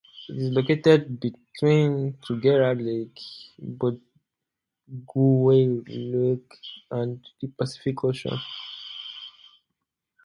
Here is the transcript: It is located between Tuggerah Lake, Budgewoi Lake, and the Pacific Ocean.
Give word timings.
It 0.29 0.35
is 0.35 0.49
located 0.57 1.19
between 1.19 2.13
Tuggerah 2.23 2.73
Lake, 2.73 3.19
Budgewoi 3.77 3.99
Lake, 5.87 6.57
and 6.89 7.23
the 7.39 7.47
Pacific 7.49 8.03
Ocean. 8.03 8.39